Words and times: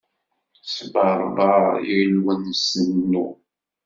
Sberber 0.73 1.61
i 1.95 1.97
lwens-inu. 2.13 3.27